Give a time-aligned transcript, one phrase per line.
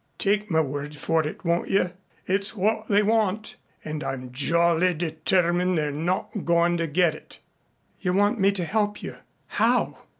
[0.17, 1.91] Take my word for it, won't you?
[2.25, 3.55] It's what they want.
[3.85, 7.37] And I'm jolly determined they're not goin' to get it."
[7.99, 9.17] "You want me to help you?
[9.45, 9.99] How?"